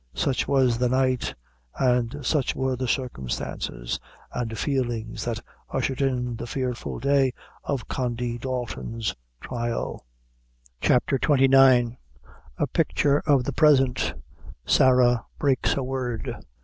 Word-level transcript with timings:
Such 0.15 0.47
was 0.47 0.79
the 0.79 0.89
night, 0.89 1.35
and 1.79 2.25
such 2.25 2.55
were 2.55 2.75
the 2.75 2.87
circumstances 2.87 3.99
and 4.33 4.57
feelings 4.57 5.23
that 5.25 5.39
ushered 5.69 6.01
in 6.01 6.35
the 6.37 6.47
fearful 6.47 6.97
day 6.97 7.33
of 7.63 7.87
Condy 7.87 8.39
Dalton's 8.39 9.13
trial. 9.41 10.03
CHAPTER 10.79 11.19
XXIX. 11.19 11.97
A 12.57 12.65
Picture 12.65 13.19
of 13.27 13.43
the 13.43 13.53
Present 13.53 14.15
Sarah 14.65 15.23
Breaks 15.37 15.73
her 15.73 15.83
Word. 15.83 16.35